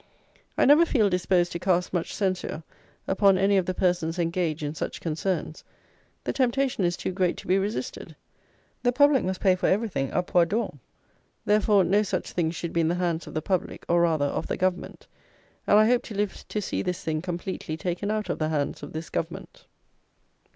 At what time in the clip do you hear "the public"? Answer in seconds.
8.81-9.23, 13.35-13.85